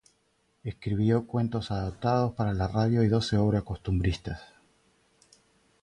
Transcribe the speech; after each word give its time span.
Escribió 0.63 1.27
cuentos 1.27 1.69
adaptados 1.69 2.33
para 2.33 2.55
la 2.55 2.67
radio 2.67 3.03
y 3.03 3.07
doce 3.07 3.37
obras 3.37 3.61
costumbristas. 3.61 4.41